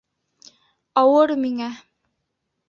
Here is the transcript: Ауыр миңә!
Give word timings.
Ауыр 1.01 1.35
миңә! 1.43 1.69